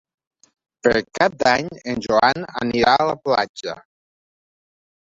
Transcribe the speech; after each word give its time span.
Per 0.87 0.93
Cap 1.17 1.35
d'Any 1.43 1.69
en 1.93 2.01
Joan 2.09 2.49
anirà 2.65 2.99
a 3.05 3.09
la 3.13 3.17
platja. 3.29 3.79